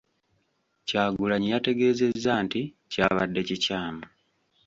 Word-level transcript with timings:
Kyagulanyi 0.87 1.47
yategeezezza 1.53 2.33
nti 2.45 2.61
kyabadde 2.91 3.41
kikyamu. 3.47 4.03